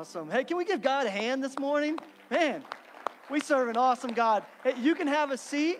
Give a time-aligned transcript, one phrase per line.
[0.00, 0.30] Awesome.
[0.30, 1.98] Hey, can we give God a hand this morning?
[2.30, 2.64] Man,
[3.28, 4.44] we serve an awesome God.
[4.64, 5.78] Hey, you can have a seat.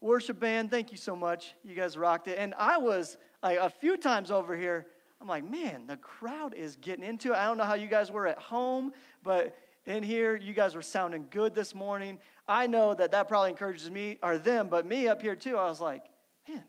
[0.00, 1.54] Worship band, thank you so much.
[1.62, 2.38] You guys rocked it.
[2.40, 4.86] And I was like, a few times over here,
[5.20, 7.36] I'm like, man, the crowd is getting into it.
[7.36, 8.90] I don't know how you guys were at home,
[9.22, 9.56] but
[9.86, 12.18] in here, you guys were sounding good this morning.
[12.48, 15.68] I know that that probably encourages me or them, but me up here too, I
[15.68, 16.02] was like,
[16.48, 16.64] man,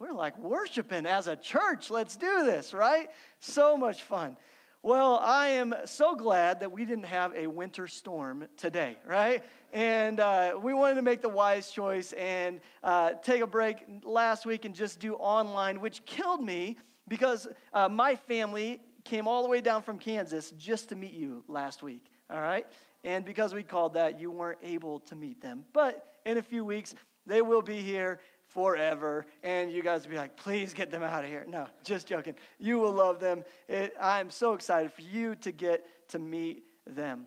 [0.00, 1.88] we're like worshiping as a church.
[1.88, 3.10] Let's do this, right?
[3.38, 4.36] So much fun.
[4.84, 9.42] Well, I am so glad that we didn't have a winter storm today, right?
[9.72, 14.46] And uh, we wanted to make the wise choice and uh, take a break last
[14.46, 16.78] week and just do online, which killed me
[17.08, 21.42] because uh, my family came all the way down from Kansas just to meet you
[21.48, 22.64] last week, all right?
[23.02, 25.64] And because we called that, you weren't able to meet them.
[25.72, 26.94] But in a few weeks,
[27.28, 29.26] they will be here forever.
[29.42, 31.44] And you guys will be like, please get them out of here.
[31.48, 32.34] No, just joking.
[32.58, 33.44] You will love them.
[33.68, 37.26] It, I'm so excited for you to get to meet them.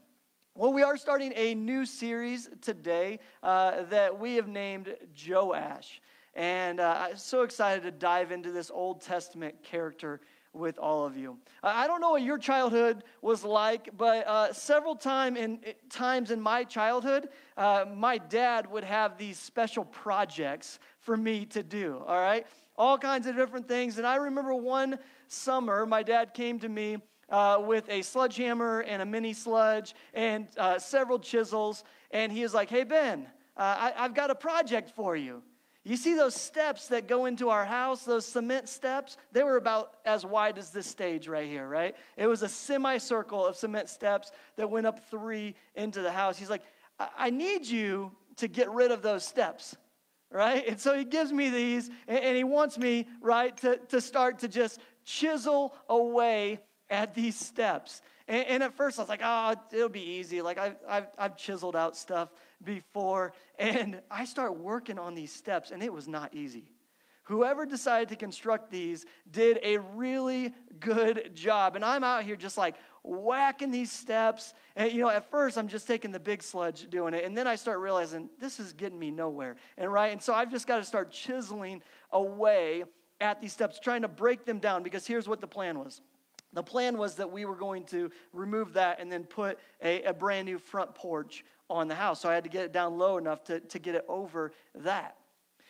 [0.56, 4.94] Well, we are starting a new series today uh, that we have named
[5.26, 6.02] Joash.
[6.34, 10.20] And uh, I'm so excited to dive into this Old Testament character
[10.54, 11.38] with all of you.
[11.64, 16.42] I don't know what your childhood was like, but uh, several time in, times in
[16.42, 22.20] my childhood, uh, my dad would have these special projects for me to do, all
[22.20, 22.46] right?
[22.78, 23.98] All kinds of different things.
[23.98, 26.98] And I remember one summer, my dad came to me
[27.30, 31.84] uh, with a sledgehammer and a mini sludge and uh, several chisels.
[32.12, 35.42] And he was like, Hey, Ben, uh, I, I've got a project for you.
[35.84, 39.18] You see those steps that go into our house, those cement steps?
[39.32, 41.96] They were about as wide as this stage right here, right?
[42.18, 46.38] It was a semicircle of cement steps that went up three into the house.
[46.38, 46.62] He's like,
[47.00, 49.76] I, I need you to get rid of those steps
[50.32, 50.66] right?
[50.66, 54.48] And so he gives me these, and, he wants me, right, to, to start to
[54.48, 58.02] just chisel away at these steps.
[58.28, 60.42] And, and at first I was like, oh, it'll be easy.
[60.42, 62.30] Like I've, I've, I've chiseled out stuff
[62.64, 63.34] before.
[63.58, 66.72] And I start working on these steps, and it was not easy.
[67.26, 71.76] Whoever decided to construct these did a really good job.
[71.76, 74.54] And I'm out here just like whacking these steps.
[74.76, 77.24] And, you know, at first I'm just taking the big sludge doing it.
[77.24, 79.56] And then I start realizing this is getting me nowhere.
[79.78, 80.12] And, right?
[80.12, 82.84] And so I've just got to start chiseling away
[83.22, 86.02] at these steps, trying to break them down because here's what the plan was.
[86.54, 90.14] The plan was that we were going to remove that and then put a, a
[90.14, 92.22] brand new front porch on the house.
[92.22, 95.16] So I had to get it down low enough to, to get it over that.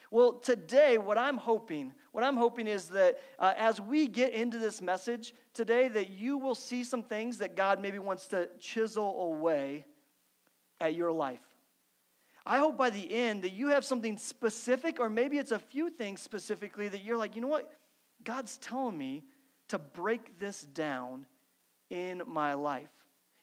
[0.09, 4.57] Well, today, what I'm hoping, what I'm hoping is that uh, as we get into
[4.57, 9.23] this message today, that you will see some things that God maybe wants to chisel
[9.33, 9.85] away
[10.81, 11.39] at your life.
[12.45, 15.89] I hope by the end that you have something specific, or maybe it's a few
[15.89, 17.71] things specifically that you're like, you know what?
[18.23, 19.23] God's telling me
[19.71, 21.25] to break this down
[21.89, 22.89] in my life.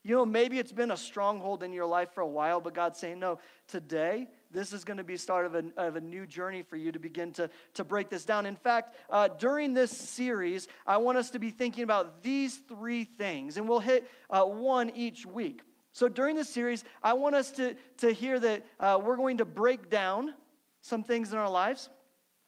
[0.05, 2.99] You know, maybe it's been a stronghold in your life for a while, but God's
[2.99, 6.63] saying, no, today this is going to be start of a, of a new journey
[6.63, 8.47] for you to begin to, to break this down.
[8.47, 13.05] In fact, uh, during this series, I want us to be thinking about these three
[13.05, 15.61] things, and we'll hit uh, one each week.
[15.93, 19.45] So during this series, I want us to, to hear that uh, we're going to
[19.45, 20.33] break down
[20.81, 21.91] some things in our lives.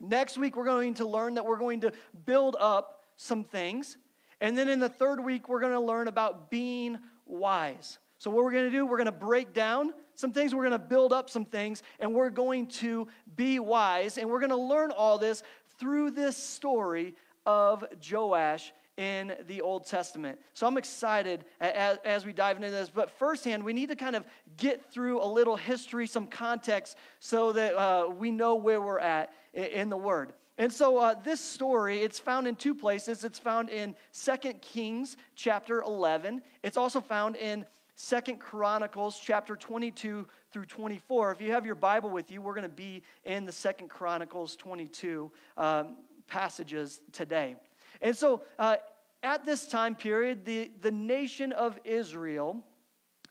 [0.01, 1.93] Next week, we're going to learn that we're going to
[2.25, 3.99] build up some things.
[4.41, 7.99] And then in the third week, we're going to learn about being wise.
[8.19, 10.73] So, what we're going to do, we're going to break down some things, we're going
[10.73, 14.17] to build up some things, and we're going to be wise.
[14.17, 15.43] And we're going to learn all this
[15.79, 17.15] through this story
[17.45, 20.39] of Joash in the Old Testament.
[20.55, 22.91] So I'm excited as, as, we dive into this.
[22.91, 24.25] But firsthand, we need to kind of
[24.57, 29.33] get through a little history, some context, so that uh, we know where we're at
[29.55, 30.33] in the Word.
[30.61, 33.25] And so uh, this story, it's found in two places.
[33.25, 36.43] It's found in Second Kings chapter 11.
[36.63, 41.33] It's also found in Second Chronicles chapter 22 through 24.
[41.33, 44.55] If you have your Bible with you, we're going to be in the Second Chronicles
[44.57, 47.57] 22 um, passages today.
[48.03, 48.77] And so uh,
[49.23, 52.63] at this time period, the, the nation of Israel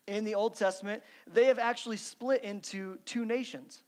[0.08, 1.00] in the Old Testament,
[1.32, 3.84] they have actually split into two nations.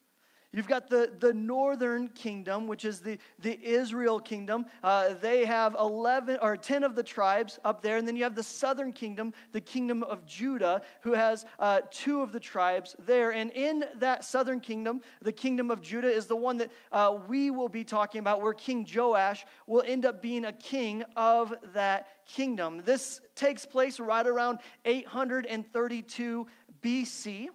[0.55, 4.67] You've got the, the northern kingdom, which is the, the Israel kingdom.
[4.83, 7.97] Uh, they have 11 or 10 of the tribes up there.
[7.97, 12.21] And then you have the southern kingdom, the kingdom of Judah, who has uh, two
[12.21, 13.33] of the tribes there.
[13.33, 17.51] And in that southern kingdom, the kingdom of Judah is the one that uh, we
[17.51, 22.09] will be talking about, where King Joash will end up being a king of that
[22.27, 22.83] kingdom.
[22.85, 26.47] This takes place right around 832
[26.83, 27.49] BC.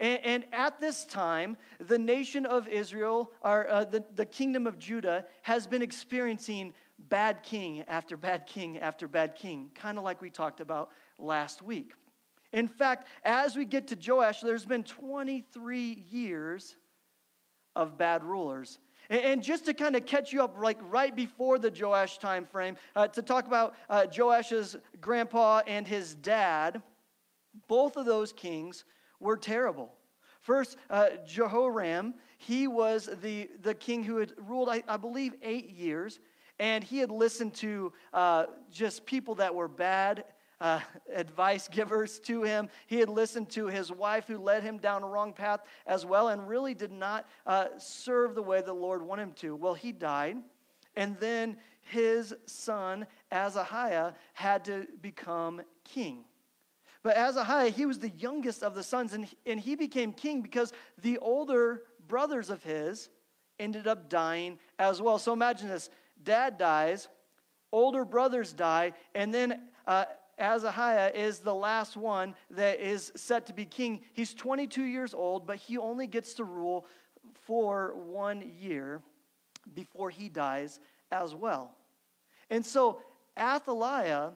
[0.00, 4.78] And, and at this time, the nation of Israel, or uh, the, the kingdom of
[4.78, 6.72] Judah, has been experiencing
[7.08, 11.62] bad king after bad king after bad king, kind of like we talked about last
[11.62, 11.92] week.
[12.52, 16.76] In fact, as we get to Joash, there's been 23 years
[17.76, 18.78] of bad rulers.
[19.08, 22.76] And just to kind of catch you up, like right before the Joash time frame,
[22.94, 26.82] uh, to talk about uh, Joash's grandpa and his dad,
[27.68, 28.84] both of those kings
[29.20, 29.92] were terrible.
[30.40, 35.70] First, uh, Jehoram, he was the, the king who had ruled, I, I believe, eight
[35.70, 36.18] years,
[36.58, 40.24] and he had listened to uh, just people that were bad
[40.60, 40.80] uh,
[41.14, 42.68] advice givers to him.
[42.86, 46.28] He had listened to his wife, who led him down a wrong path as well,
[46.28, 49.56] and really did not uh, serve the way the Lord wanted him to.
[49.56, 50.38] Well, he died,
[50.96, 56.24] and then his son, Ahaziah, had to become king.
[57.02, 60.72] But Ahaziah, he was the youngest of the sons, and, and he became king because
[61.00, 63.08] the older brothers of his
[63.58, 65.18] ended up dying as well.
[65.18, 65.88] So imagine this
[66.22, 67.08] dad dies,
[67.72, 70.04] older brothers die, and then uh,
[70.38, 74.00] Ahaziah is the last one that is set to be king.
[74.12, 76.86] He's 22 years old, but he only gets to rule
[77.46, 79.02] for one year
[79.74, 80.80] before he dies
[81.12, 81.74] as well.
[82.48, 83.02] And so
[83.38, 84.32] Athaliah,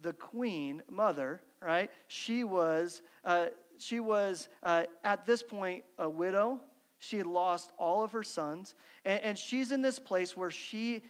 [0.00, 1.90] the queen mother, right?
[2.06, 3.46] She was uh,
[3.78, 6.60] she was uh, at this point a widow.
[6.98, 8.74] She had lost all of her sons,
[9.04, 11.02] and, and she's in this place where she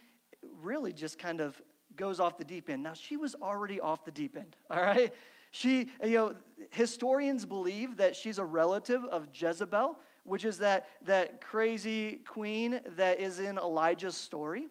[0.61, 1.59] really just kind of
[1.95, 2.83] goes off the deep end.
[2.83, 5.13] Now, she was already off the deep end, all right?
[5.51, 6.35] She, you know,
[6.69, 13.19] historians believe that she's a relative of Jezebel, which is that, that crazy queen that
[13.19, 14.67] is in Elijah's story.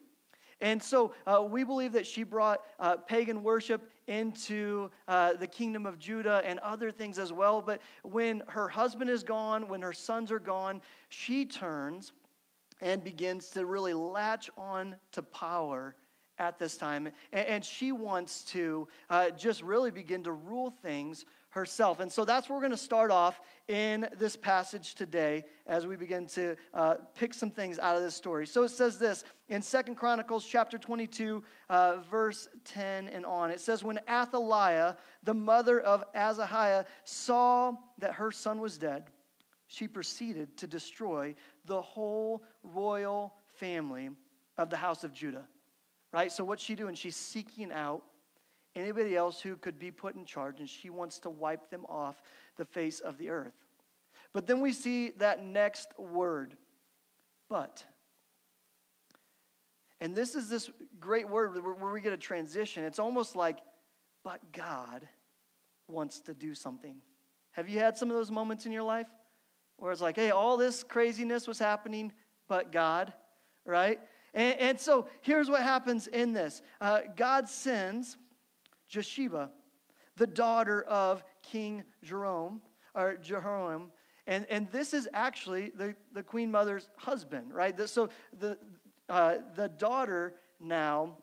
[0.60, 5.86] And so uh, we believe that she brought uh, pagan worship into uh, the kingdom
[5.86, 7.62] of Judah and other things as well.
[7.62, 12.12] But when her husband is gone, when her sons are gone, she turns
[12.80, 15.94] and begins to really latch on to power
[16.38, 17.06] at this time.
[17.32, 22.00] And, and she wants to uh, just really begin to rule things herself.
[22.00, 25.96] And so that's where we're going to start off in this passage today as we
[25.96, 28.46] begin to uh, pick some things out of this story.
[28.46, 33.50] So it says this in Second Chronicles chapter 22, uh, verse 10 and on.
[33.50, 39.04] It says, When Athaliah, the mother of Ahaziah, saw that her son was dead,
[39.66, 41.34] she proceeded to destroy
[41.66, 44.10] the whole royal family
[44.56, 45.46] of the house of Judah
[46.12, 46.32] right?
[46.32, 46.94] So what's she doing?
[46.94, 48.02] She's seeking out
[48.74, 52.22] anybody else who could be put in charge, and she wants to wipe them off
[52.56, 53.54] the face of the earth.
[54.32, 56.56] But then we see that next word,
[57.48, 57.84] but.
[60.00, 60.70] And this is this
[61.00, 62.84] great word where we get a transition.
[62.84, 63.58] It's almost like,
[64.22, 65.08] but God
[65.88, 66.96] wants to do something.
[67.52, 69.08] Have you had some of those moments in your life
[69.78, 72.12] where it's like, hey, all this craziness was happening,
[72.48, 73.12] but God,
[73.64, 73.98] right?
[74.34, 78.16] And, and so here's what happens in this uh, God sends
[78.88, 79.50] Josheba,
[80.16, 82.60] the daughter of King Jerome,
[82.94, 83.90] or Jehoram,
[84.26, 87.74] and, and this is actually the, the queen mother's husband, right?
[87.74, 88.58] The, so the,
[89.08, 91.16] uh, the daughter now,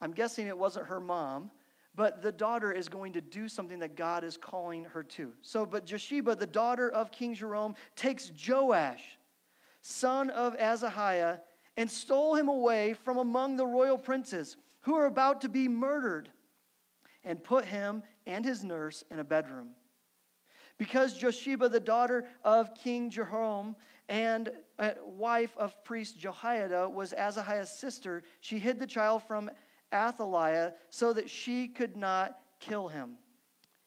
[0.00, 1.50] I'm guessing it wasn't her mom,
[1.94, 5.32] but the daughter is going to do something that God is calling her to.
[5.42, 9.02] So, but Josheba, the daughter of King Jerome, takes Joash,
[9.82, 11.40] son of Ahaziah,
[11.76, 16.30] and stole him away from among the royal princes who are about to be murdered
[17.24, 19.70] and put him and his nurse in a bedroom.
[20.78, 23.76] Because Josheba, the daughter of King Jehoram
[24.08, 29.50] and uh, wife of priest Jehoiada, was Ahaziah's sister, she hid the child from
[29.92, 33.12] Athaliah so that she could not kill him.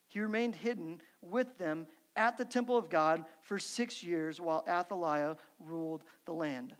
[0.07, 5.35] He remained hidden with them at the temple of God for six years while Athaliah
[5.59, 6.73] ruled the land.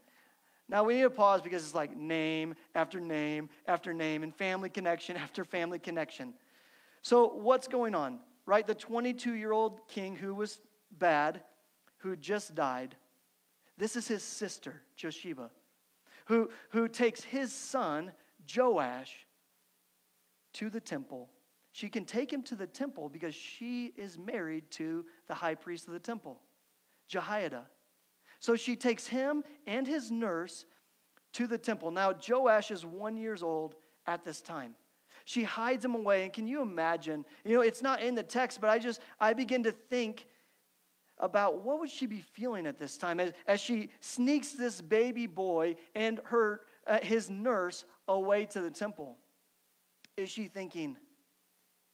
[0.70, 4.70] Now we need to pause because it's like name after name after name and family
[4.70, 6.34] connection after family connection.
[7.08, 8.20] So, what's going on?
[8.46, 8.68] Right?
[8.68, 10.60] The 22 year old king who was
[10.92, 11.40] bad,
[12.00, 12.98] who just died,
[13.78, 15.50] this is his sister, Josheba,
[16.26, 18.12] who, who takes his son,
[18.54, 19.26] Joash,
[20.56, 21.30] to the temple.
[21.72, 25.88] She can take him to the temple because she is married to the high priest
[25.88, 26.42] of the temple,
[27.08, 27.68] Jehoiada.
[28.42, 30.66] So she takes him and his nurse
[31.36, 31.90] to the temple.
[31.90, 33.76] Now, Joash is one years old
[34.08, 34.76] at this time.
[35.27, 36.24] She hides him away.
[36.24, 37.25] And can you imagine?
[37.43, 40.25] You know, it's not in the text, but I just, I begin to think
[41.17, 45.27] about what would she be feeling at this time as, as she sneaks this baby
[45.27, 49.17] boy and her, uh, his nurse away to the temple.
[50.15, 50.96] Is she thinking,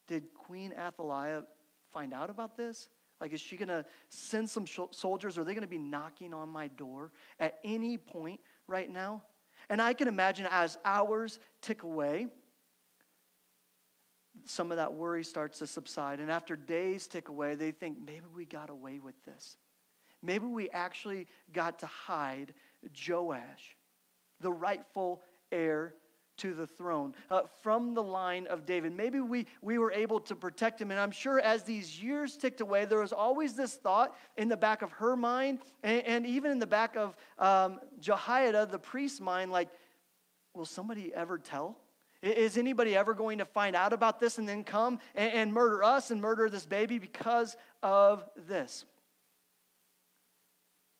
[0.06, 1.42] did Queen Athaliah
[1.92, 2.88] find out about this?
[3.20, 5.38] Like, is she going to send some sh- soldiers?
[5.38, 7.10] Are they going to be knocking on my door
[7.40, 8.38] at any point
[8.68, 9.24] right now?
[9.68, 12.28] And I can imagine as hours tick away,
[14.46, 16.20] some of that worry starts to subside.
[16.20, 19.56] And after days tick away, they think, maybe we got away with this.
[20.22, 22.54] Maybe we actually got to hide
[23.08, 23.76] Joash,
[24.40, 25.22] the rightful
[25.52, 25.94] heir
[26.36, 28.92] to the throne uh, from the line of David.
[28.96, 30.90] Maybe we, we were able to protect him.
[30.90, 34.56] And I'm sure as these years ticked away, there was always this thought in the
[34.56, 39.20] back of her mind and, and even in the back of um, Jehoiada, the priest's
[39.20, 39.68] mind, like,
[40.54, 41.76] will somebody ever tell?
[42.24, 45.84] Is anybody ever going to find out about this and then come and, and murder
[45.84, 48.84] us and murder this baby because of this?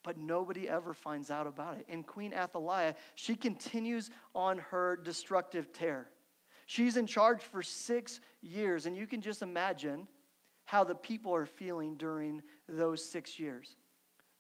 [0.05, 1.87] but nobody ever finds out about it.
[1.89, 6.09] And Queen Athaliah, she continues on her destructive tear.
[6.67, 10.07] She's in charge for six years, and you can just imagine
[10.67, 13.77] how the people are feeling during those six years.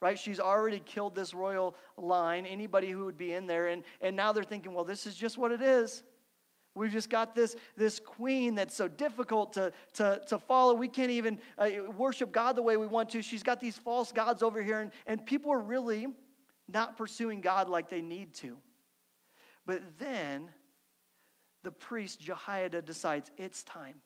[0.00, 0.18] Right?
[0.18, 4.32] She's already killed this royal line, anybody who would be in there, and, and now
[4.32, 6.02] they're thinking, well, this is just what it is.
[6.74, 10.74] We've just got this, this queen that's so difficult to, to, to follow.
[10.74, 13.22] We can't even uh, worship God the way we want to.
[13.22, 16.08] She's got these false gods over here, and, and people are really
[16.68, 18.56] not pursuing God like they need to.
[19.66, 20.50] But then
[21.62, 23.96] the priest Jehoiada decides it's time.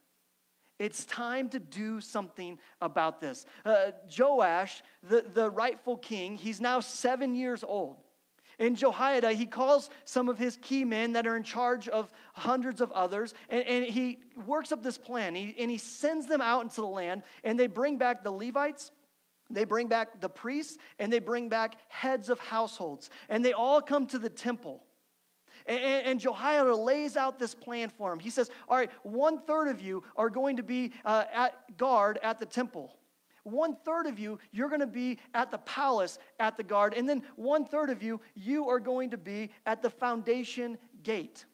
[0.79, 3.47] It's time to do something about this.
[3.65, 7.97] Uh, Joash, the, the rightful king, he's now seven years old.
[8.59, 12.81] In Jehoiada, he calls some of his key men that are in charge of hundreds
[12.81, 15.35] of others, and, and he works up this plan.
[15.35, 18.91] He, and he sends them out into the land, and they bring back the Levites,
[19.49, 23.11] they bring back the priests, and they bring back heads of households.
[23.29, 24.83] And they all come to the temple.
[25.67, 28.19] And, and, Jehoiada lays out this plan for him.
[28.19, 32.19] He says, All right, one third of you are going to be uh, at guard
[32.23, 32.98] at the temple.
[33.51, 36.95] One third of you, you're going to be at the palace at the guard.
[36.95, 41.45] And then one third of you, you are going to be at the foundation gate.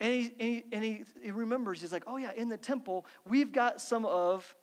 [0.00, 3.06] And, he, and, he, and he, he remembers, he's like, oh, yeah, in the temple,
[3.26, 4.54] we've got some of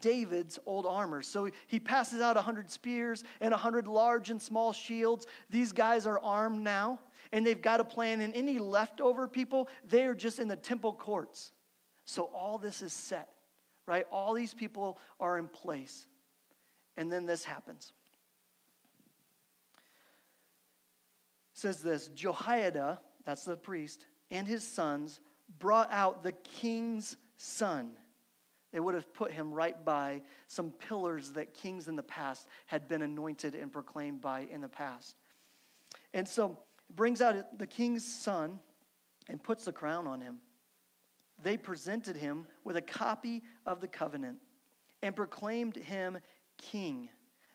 [0.00, 1.22] David's old armor.
[1.22, 5.26] So he passes out 100 spears and 100 large and small shields.
[5.50, 7.00] These guys are armed now,
[7.32, 8.20] and they've got a plan.
[8.20, 11.52] And any leftover people, they are just in the temple courts.
[12.04, 13.33] So all this is set
[13.86, 14.06] right?
[14.10, 16.06] All these people are in place.
[16.96, 17.92] And then this happens.
[21.54, 25.20] It says this Jehoiada, that's the priest, and his sons
[25.58, 27.92] brought out the king's son.
[28.72, 32.88] They would have put him right by some pillars that kings in the past had
[32.88, 35.14] been anointed and proclaimed by in the past.
[36.12, 36.58] And so
[36.94, 38.58] brings out the king's son
[39.28, 40.38] and puts the crown on him
[41.42, 44.38] they presented him with a copy of the covenant
[45.02, 46.18] and proclaimed him
[46.58, 47.08] king.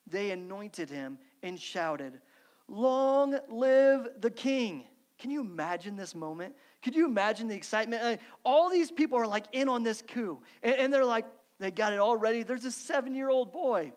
[0.07, 2.19] They anointed him and shouted,
[2.67, 4.85] Long live the king.
[5.17, 6.55] Can you imagine this moment?
[6.83, 8.21] Could you imagine the excitement?
[8.45, 11.25] all these people are like in on this coup, and, they're like,
[11.59, 12.43] they got it all ready.
[12.43, 13.91] There's a seven year old boy,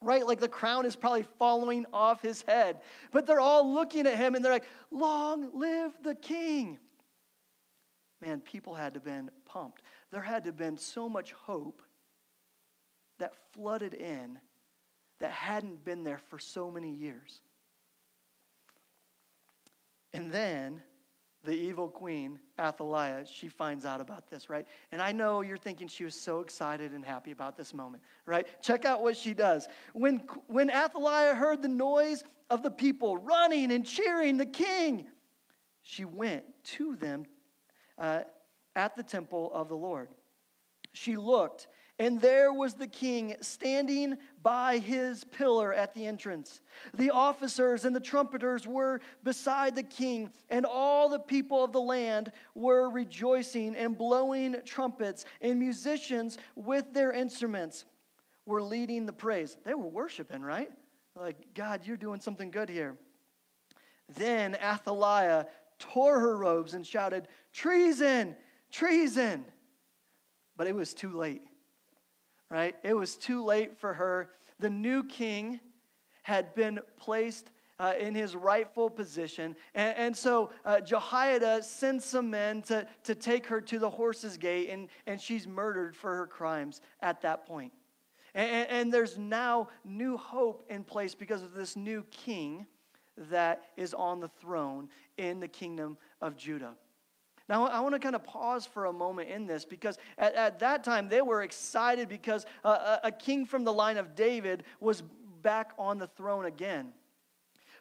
[0.00, 0.24] right?
[0.24, 2.80] Like the crown is probably falling off his head.
[3.10, 6.78] But they're all looking at him and they're like, Long live the king
[8.22, 9.82] man, people had to have been pumped.
[10.10, 11.82] There had to have been so much hope
[13.18, 14.38] that flooded in
[15.20, 17.40] that hadn't been there for so many years.
[20.14, 20.82] And then
[21.44, 24.66] the evil queen, Athaliah, she finds out about this, right?
[24.92, 28.46] And I know you're thinking she was so excited and happy about this moment, right?
[28.62, 29.66] Check out what she does.
[29.92, 35.06] When, when Athaliah heard the noise of the people running and cheering the king,
[35.82, 37.24] she went to them
[37.98, 38.20] uh,
[38.74, 40.08] at the temple of the Lord.
[40.92, 41.68] She looked,
[41.98, 46.60] and there was the king standing by his pillar at the entrance.
[46.94, 51.80] The officers and the trumpeters were beside the king, and all the people of the
[51.80, 57.84] land were rejoicing and blowing trumpets, and musicians with their instruments
[58.46, 59.56] were leading the praise.
[59.64, 60.70] They were worshiping, right?
[61.14, 62.96] Like, God, you're doing something good here.
[64.16, 65.46] Then Athaliah
[65.82, 68.36] tore her robes and shouted, Treason!
[68.70, 69.44] Treason!
[70.56, 71.42] But it was too late,
[72.48, 72.76] right?
[72.84, 74.30] It was too late for her.
[74.60, 75.58] The new king
[76.22, 79.56] had been placed uh, in his rightful position.
[79.74, 84.36] And, and so uh, Jehoiada sends some men to, to take her to the horse's
[84.36, 87.72] gate, and, and she's murdered for her crimes at that point.
[88.34, 92.66] And, and there's now new hope in place because of this new king
[93.16, 94.88] that is on the throne
[95.18, 96.74] in the kingdom of Judah.
[97.48, 100.58] Now, I want to kind of pause for a moment in this because at, at
[100.60, 105.02] that time they were excited because a, a king from the line of David was
[105.42, 106.92] back on the throne again.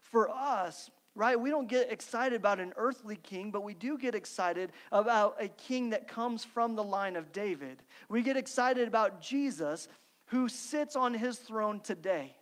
[0.02, 1.40] For us, right?
[1.40, 5.48] We don't get excited about an earthly king, but we do get excited about a
[5.48, 7.84] king that comes from the line of David.
[8.10, 9.88] We get excited about Jesus
[10.28, 12.36] who sits on his throne today,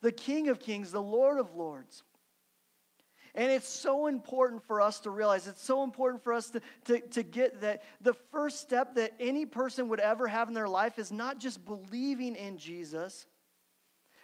[0.00, 2.02] the King of kings, the Lord of lords.
[3.34, 7.00] And it's so important for us to realize, it's so important for us to, to,
[7.08, 10.98] to get that the first step that any person would ever have in their life
[10.98, 13.26] is not just believing in Jesus,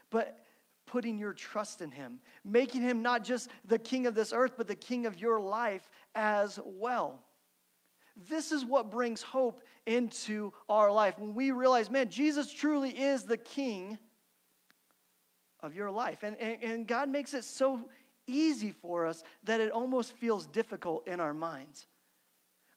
[0.09, 0.39] but
[0.87, 4.67] putting your trust in him, making him not just the king of this earth, but
[4.67, 7.23] the king of your life as well.
[8.29, 11.19] This is what brings hope into our life.
[11.19, 13.99] When we realize, man, Jesus truly is the king
[15.63, 16.23] of your life.
[16.23, 17.89] And, and, and God makes it so
[18.27, 21.87] easy for us that it almost feels difficult in our minds.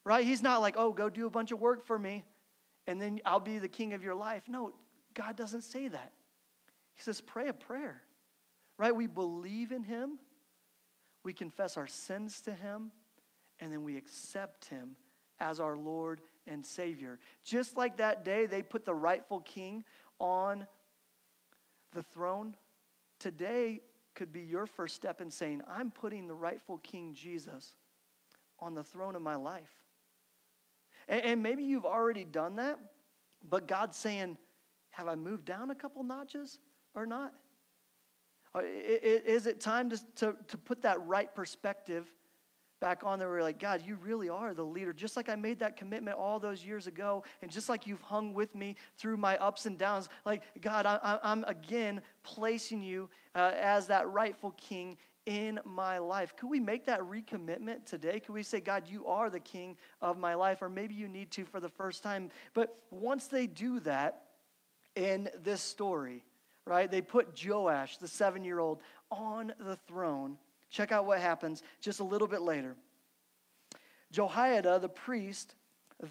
[0.04, 0.24] Right?
[0.24, 2.24] He's not like, oh, go do a bunch of work for me
[2.86, 4.42] and then I'll be the king of your life.
[4.48, 4.72] No,
[5.14, 6.12] God doesn't say that.
[6.94, 8.02] He says, pray a prayer.
[8.78, 8.94] Right?
[8.94, 10.18] We believe in him,
[11.24, 12.92] we confess our sins to him,
[13.58, 14.96] and then we accept him
[15.40, 17.18] as our Lord and Savior.
[17.44, 19.84] Just like that day they put the rightful king
[20.18, 20.66] on
[21.92, 22.54] the throne,
[23.18, 23.80] today
[24.14, 27.74] could be your first step in saying, I'm putting the rightful King Jesus
[28.58, 29.74] on the throne of my life.
[31.08, 32.78] And, and maybe you've already done that,
[33.48, 34.38] but God's saying,
[34.90, 36.58] Have I moved down a couple notches
[36.94, 37.32] or not?
[38.54, 42.10] Uh, is it time to, to, to put that right perspective
[42.80, 43.28] back on there.
[43.28, 44.92] We're like, God, you really are the leader.
[44.92, 48.34] Just like I made that commitment all those years ago, and just like you've hung
[48.34, 53.52] with me through my ups and downs, like, God, I, am again placing you uh,
[53.56, 56.34] as that rightful king in my life.
[56.36, 58.20] Could we make that recommitment today?
[58.20, 60.62] Could we say, God, you are the king of my life?
[60.62, 62.30] Or maybe you need to for the first time.
[62.54, 64.22] But once they do that
[64.94, 66.24] in this story,
[66.64, 68.80] right, they put Joash, the seven year old,
[69.10, 70.38] on the throne
[70.70, 72.76] Check out what happens just a little bit later.
[74.12, 75.54] Jehoiada, the priest,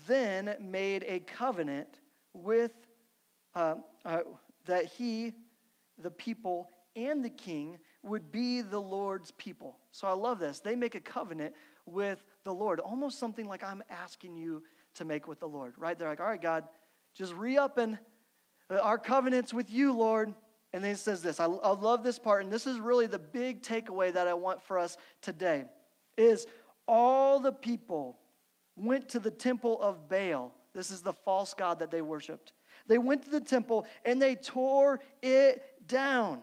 [0.07, 1.99] then made a covenant
[2.33, 2.71] with
[3.53, 4.19] uh, uh,
[4.65, 5.33] that he,
[5.97, 9.77] the people, and the king would be the Lord's people.
[9.91, 10.59] So I love this.
[10.59, 11.53] They make a covenant
[11.85, 14.63] with the Lord, almost something like I'm asking you
[14.95, 15.97] to make with the Lord, right?
[15.97, 16.65] They're like, all right, God,
[17.13, 17.97] just re upping
[18.69, 20.33] our covenants with you, Lord.
[20.75, 21.39] And then it says this.
[21.39, 24.61] I, I love this part, and this is really the big takeaway that I want
[24.61, 25.63] for us today.
[26.17, 26.47] Is
[26.85, 28.17] all the people
[28.75, 30.53] went to the temple of Baal.
[30.73, 32.51] This is the false god that they worshiped.
[32.87, 36.41] They went to the temple and they tore it down.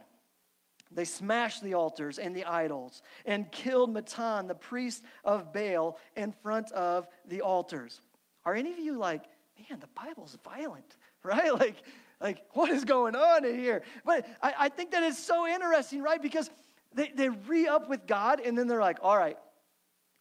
[0.90, 6.32] They smashed the altars and the idols and killed Mattan, the priest of Baal, in
[6.32, 8.00] front of the altars.
[8.46, 9.24] Are any of you like,
[9.68, 11.52] man, the Bible's violent, right?
[11.52, 11.82] Like,
[12.22, 13.82] like, what is going on in here?
[14.04, 16.22] But I, I think that is so interesting, right?
[16.22, 16.50] Because
[16.94, 19.38] they, they re up with God and then they're like, all right,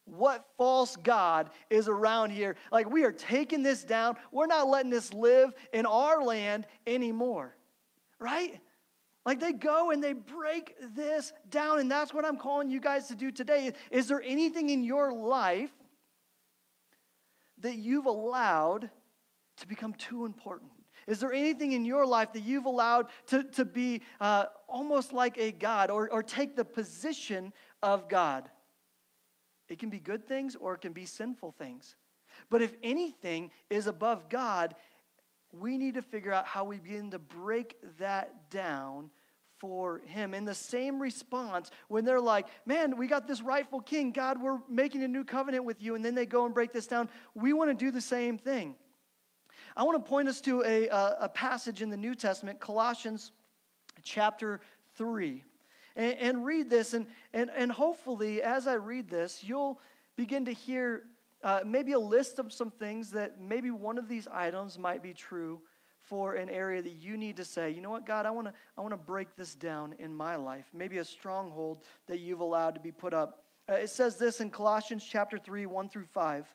[0.06, 2.56] what false God is around here?
[2.72, 4.18] Like, we are taking this down.
[4.32, 7.56] We're not letting this live in our land anymore,
[8.20, 8.60] right?
[9.26, 13.08] Like they go and they break this down, and that's what I'm calling you guys
[13.10, 13.72] to do today.
[13.92, 15.70] Is there anything in your life
[17.60, 18.90] that you've allowed
[19.58, 20.72] to become too important?
[21.08, 25.38] Is there anything in your life that you've allowed to, to be uh, almost like
[25.38, 28.50] a God or, or take the position of God?
[29.70, 31.96] It can be good things or it can be sinful things.
[32.50, 34.76] But if anything is above God,
[35.52, 39.10] we need to figure out how we begin to break that down
[39.60, 40.34] for him.
[40.34, 44.60] In the same response, when they're like, man, we got this rightful king, God, we're
[44.68, 47.54] making a new covenant with you, and then they go and break this down, we
[47.54, 48.76] want to do the same thing.
[49.76, 53.32] I want to point us to a, a, a passage in the New Testament, Colossians
[54.04, 54.60] chapter
[54.96, 55.44] 3.
[55.96, 59.80] And, and, read this, and, and, and hopefully, as I read this, you'll
[60.16, 61.04] begin to hear
[61.44, 65.14] uh, maybe a list of some things that maybe one of these items might be
[65.14, 65.62] true
[66.02, 68.54] for an area that you need to say, you know what, God, I want to
[68.78, 70.66] I want to break this down in my life.
[70.74, 73.44] Maybe a stronghold that you've allowed to be put up.
[73.70, 76.46] Uh, it says this in Colossians chapter 3, 1 through 5.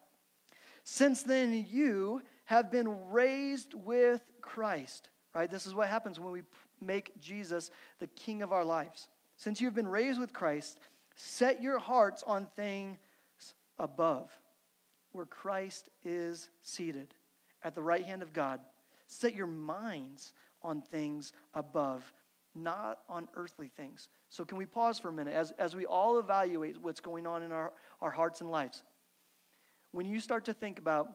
[0.83, 5.51] Since then, you have been raised with Christ, right?
[5.51, 6.43] This is what happens when we
[6.81, 9.09] make Jesus the king of our lives.
[9.37, 10.79] Since you've been raised with Christ,
[11.15, 12.99] set your hearts on things
[13.79, 14.31] above,
[15.13, 17.15] where Christ is seated
[17.63, 18.61] at the right hand of God.
[19.09, 20.33] Set your minds
[20.63, 22.03] on things above,
[22.55, 24.09] not on earthly things.
[24.31, 27.43] So, can we pause for a minute as, as we all evaluate what's going on
[27.43, 28.83] in our, our hearts and lives?
[29.93, 31.09] When you start to think about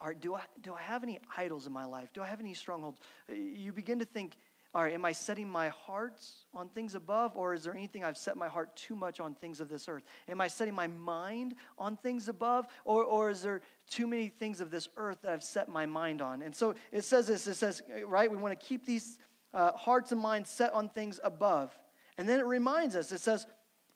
[0.00, 2.12] are, do, I, do I have any idols in my life?
[2.12, 3.00] Do I have any strongholds?
[3.28, 4.36] You begin to think,
[4.74, 6.20] all right, am I setting my heart
[6.54, 9.60] on things above, or is there anything I've set my heart too much on things
[9.60, 10.04] of this earth?
[10.28, 14.60] Am I setting my mind on things above, or, or is there too many things
[14.60, 16.42] of this earth that I've set my mind on?
[16.42, 19.18] And so it says this it says, right, we want to keep these
[19.54, 21.76] uh, hearts and minds set on things above.
[22.18, 23.46] And then it reminds us it says,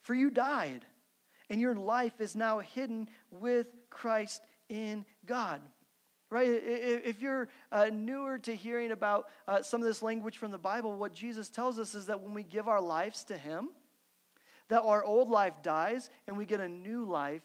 [0.01, 0.87] For you died,
[1.51, 5.61] and your life is now hidden with Christ in God
[6.33, 6.49] right?
[6.49, 10.97] If you're uh, newer to hearing about uh, some of this language from the Bible,
[10.97, 13.68] what Jesus tells us is that when we give our lives to Him,
[14.68, 17.42] that our old life dies and we get a new life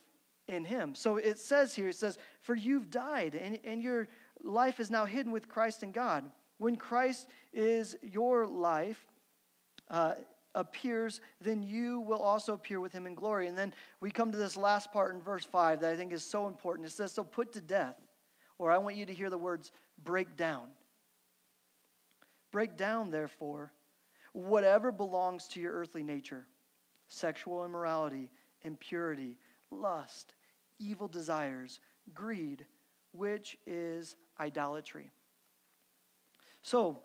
[0.47, 0.95] in Him.
[0.95, 4.07] So it says here, it says, For you've died, and, and your
[4.41, 6.23] life is now hidden with Christ in God.
[6.57, 9.05] When Christ is your life,
[9.89, 10.13] uh,
[10.55, 13.47] appears, then you will also appear with him in glory.
[13.47, 16.23] And then we come to this last part in verse 5 that I think is
[16.23, 16.87] so important.
[16.87, 17.95] It says, So put to death
[18.57, 19.71] or I want you to hear the words
[20.03, 20.67] break down.
[22.51, 23.71] Break down, therefore,
[24.33, 26.45] whatever belongs to your earthly nature
[27.09, 28.29] sexual immorality,
[28.63, 29.37] impurity,
[29.71, 30.33] lust,
[30.77, 31.79] evil desires,
[32.13, 32.65] greed,
[33.13, 35.09] which is idolatry.
[36.63, 36.99] So,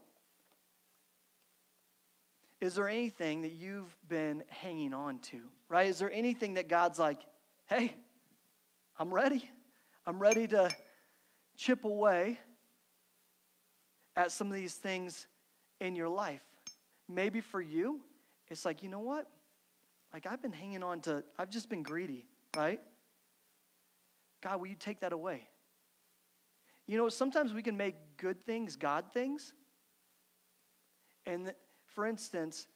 [2.61, 5.89] is there anything that you've been hanging on to, right?
[5.89, 7.21] Is there anything that God's like,
[7.67, 7.95] hey,
[8.99, 9.49] I'm ready.
[10.07, 10.71] I'm ready to
[11.63, 12.39] chip away
[14.17, 15.27] at some of these things
[15.81, 16.43] in your life.
[17.09, 18.01] Maybe for you,
[18.49, 19.27] it's like, you know what?
[20.13, 22.81] Like, I've been hanging on to, I've just been greedy, right?
[24.43, 25.49] God, will you take that away?
[26.87, 29.53] You know, sometimes we can make good things God things.
[31.27, 31.55] And
[31.95, 32.67] for instance,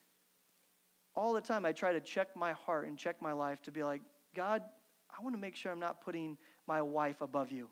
[1.16, 3.82] all the time I try to check my heart and check my life to be
[3.82, 4.00] like,
[4.34, 4.62] God,
[5.10, 7.68] I want to make sure I'm not putting my wife above you.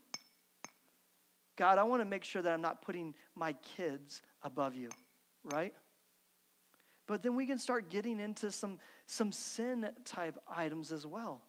[1.56, 4.90] God, I want to make sure that I'm not putting my kids above you,
[5.44, 5.72] right?
[7.06, 11.42] But then we can start getting into some, some sin type items as well.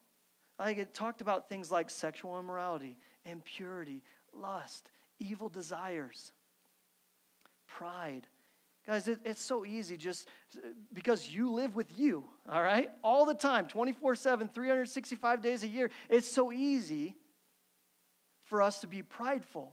[0.60, 4.89] Like it talked about things like sexual immorality, impurity, lust,
[5.20, 6.32] evil desires,
[7.68, 8.28] pride.
[8.86, 10.28] Guys, it, it's so easy just
[10.94, 12.89] because you live with you, all right?
[13.04, 15.89] All the time, 24 7, 365 days a year.
[16.10, 17.15] It's so easy
[18.44, 19.72] for us to be prideful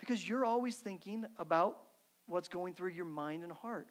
[0.00, 1.78] because you're always thinking about
[2.26, 3.88] what's going through your mind and heart.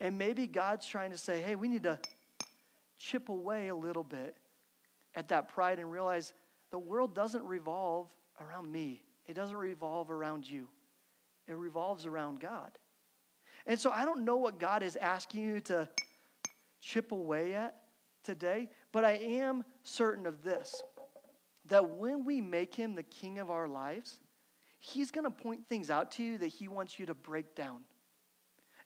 [0.00, 1.98] And maybe God's trying to say, hey, we need to
[2.98, 4.36] chip away a little bit
[5.14, 6.32] at that pride and realize
[6.70, 8.08] the world doesn't revolve
[8.40, 10.68] around me, it doesn't revolve around you,
[11.46, 12.70] it revolves around God.
[13.66, 15.88] And so I don't know what God is asking you to
[16.80, 17.76] chip away at
[18.22, 20.82] today, but I am certain of this
[21.68, 24.18] that when we make him the king of our lives,
[24.78, 27.80] He's going to point things out to you that He wants you to break down.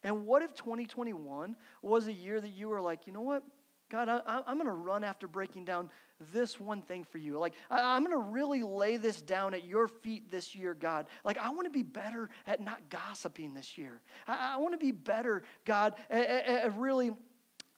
[0.03, 3.43] And what if 2021 was a year that you were like, you know what?
[3.91, 5.91] God, I, am going to run after breaking down
[6.33, 7.39] this one thing for you.
[7.39, 11.07] Like, I, am going to really lay this down at your feet this year, God.
[11.25, 14.01] Like, I want to be better at not gossiping this year.
[14.29, 17.11] I, I want to be better, God, at, at, at really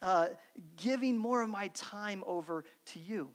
[0.02, 0.28] uh,
[0.76, 3.30] giving more of my time over to you.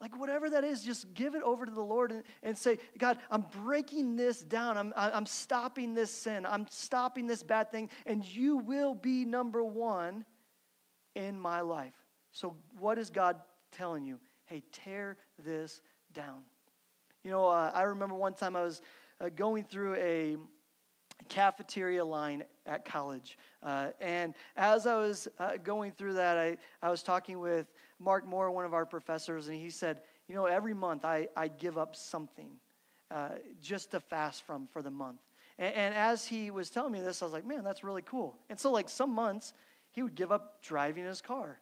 [0.00, 3.18] Like, whatever that is, just give it over to the Lord and, and say, God,
[3.30, 4.78] I'm breaking this down.
[4.78, 6.46] I'm, I'm stopping this sin.
[6.46, 10.24] I'm stopping this bad thing, and you will be number one
[11.14, 11.92] in my life.
[12.32, 13.36] So, what is God
[13.72, 14.18] telling you?
[14.46, 15.82] Hey, tear this
[16.14, 16.42] down.
[17.22, 18.80] You know, uh, I remember one time I was
[19.20, 20.36] uh, going through a
[21.28, 23.36] cafeteria line at college.
[23.62, 27.66] Uh, and as I was uh, going through that, I, I was talking with
[28.00, 31.48] Mark Moore, one of our professors, and he said, You know, every month I, I
[31.48, 32.50] give up something
[33.10, 33.30] uh,
[33.62, 35.20] just to fast from for the month.
[35.58, 38.36] And, and as he was telling me this, I was like, Man, that's really cool.
[38.48, 39.52] And so, like, some months
[39.92, 41.58] he would give up driving his car,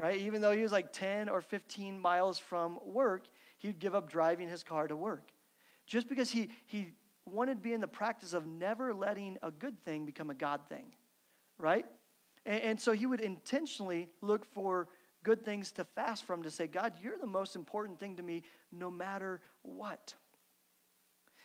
[0.00, 0.20] right?
[0.20, 3.26] Even though he was like 10 or 15 miles from work,
[3.58, 5.30] he'd give up driving his car to work.
[5.86, 6.92] Just because he, he
[7.26, 10.60] wanted to be in the practice of never letting a good thing become a God
[10.68, 10.86] thing,
[11.58, 11.86] right?
[12.46, 14.88] And, and so he would intentionally look for
[15.22, 18.42] good things to fast from to say, God, you're the most important thing to me
[18.72, 20.14] no matter what.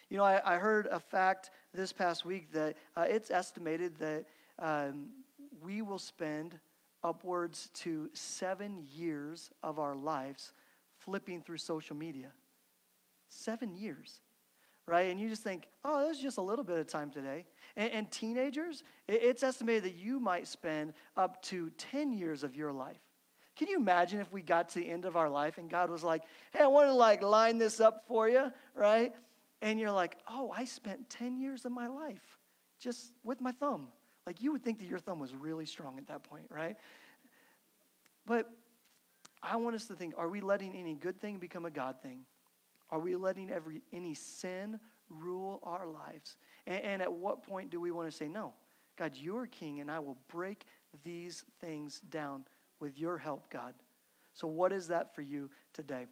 [0.09, 4.25] You know, I, I heard a fact this past week that uh, it's estimated that
[4.59, 5.07] um,
[5.61, 6.59] we will spend
[7.03, 10.53] upwards to seven years of our lives
[10.99, 12.31] flipping through social media.
[13.27, 14.21] Seven years,
[14.87, 15.09] right?
[15.09, 17.45] And you just think, oh, that's just a little bit of time today.
[17.75, 22.71] And, and teenagers, it's estimated that you might spend up to 10 years of your
[22.71, 23.01] life
[23.55, 26.03] can you imagine if we got to the end of our life and God was
[26.03, 29.13] like, hey, I want to like line this up for you, right?
[29.61, 32.39] And you're like, oh, I spent 10 years of my life
[32.79, 33.87] just with my thumb,
[34.27, 36.75] Like you would think that your thumb was really strong at that point, right?
[38.25, 38.49] But
[39.41, 42.25] I want us to think are we letting any good thing become a God thing?
[42.89, 46.35] Are we letting every, any sin rule our lives?
[46.67, 48.53] And, and at what point do we want to say, no,
[48.97, 50.65] God, you're king, and I will break
[51.03, 52.45] these things down
[52.79, 53.73] with your help, God?
[54.33, 56.05] So, what is that for you today?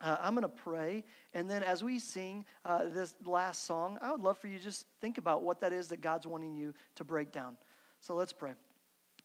[0.00, 4.10] Uh, I'm going to pray, and then as we sing uh, this last song, I
[4.10, 7.04] would love for you just think about what that is that God's wanting you to
[7.04, 7.56] break down.
[8.00, 8.52] So let's pray.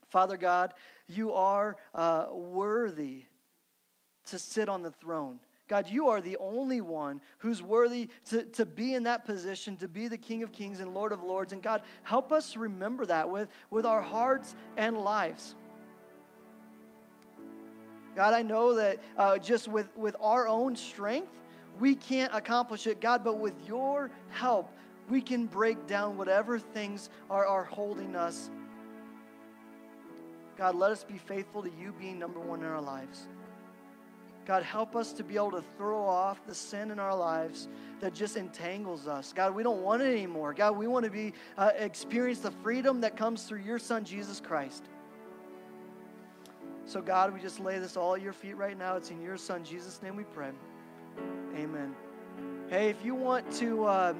[0.10, 0.74] Father God,
[1.08, 3.24] you are uh, worthy
[4.28, 5.40] to sit on the throne.
[5.68, 9.88] God, you are the only one who's worthy to, to be in that position, to
[9.88, 11.54] be the King of Kings and Lord of Lords.
[11.54, 15.56] And God, help us remember that with, with our hearts and lives.
[18.16, 21.30] God, I know that uh, just with, with our own strength,
[21.80, 24.72] we can't accomplish it, God, but with your help,
[25.10, 28.50] we can break down whatever things are, are holding us.
[30.58, 33.28] God, let us be faithful to you being number one in our lives.
[34.46, 37.68] God, help us to be able to throw off the sin in our lives
[38.00, 39.34] that just entangles us.
[39.34, 40.54] God, we don't want it anymore.
[40.54, 44.40] God, we want to be uh, experience the freedom that comes through your Son, Jesus
[44.40, 44.84] Christ.
[46.88, 48.96] So, God, we just lay this all at your feet right now.
[48.96, 50.52] It's in your Son, Jesus' name we pray.
[51.56, 51.96] Amen.
[52.70, 54.14] Hey, if you want to uh,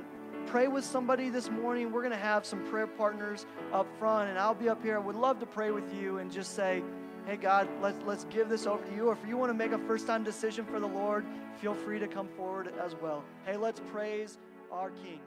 [0.48, 4.40] pray with somebody this morning, we're going to have some prayer partners up front, and
[4.40, 4.96] I'll be up here.
[4.96, 6.82] I would love to pray with you and just say,
[7.28, 9.10] hey, God, let's, let's give this over to you.
[9.10, 11.24] Or if you want to make a first time decision for the Lord,
[11.62, 13.24] feel free to come forward as well.
[13.46, 14.40] Hey, let's praise
[14.72, 15.20] our King.